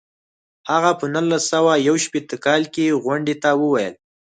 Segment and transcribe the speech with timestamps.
[0.71, 3.93] هغه په نولس سوه یو شپیته کال کې غونډې ته وویل.